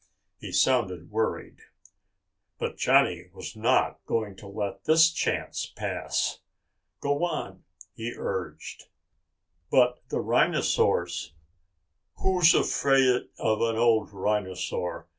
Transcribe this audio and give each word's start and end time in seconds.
He 0.39 0.51
sounded 0.51 1.11
worried. 1.11 1.57
But 2.57 2.75
Johnny 2.75 3.27
was 3.35 3.55
not 3.55 4.03
going 4.07 4.35
to 4.37 4.47
let 4.47 4.85
this 4.85 5.11
chance 5.11 5.67
pass. 5.75 6.39
"Go 7.01 7.23
on," 7.23 7.65
he 7.93 8.11
urged. 8.17 8.87
"But 9.69 10.01
the 10.09 10.19
rhinosaurs...." 10.19 11.33
"Who's 12.15 12.55
afraid 12.55 13.29
of 13.37 13.61
an 13.61 13.75
old 13.75 14.11
rhinosaur?" 14.11 15.05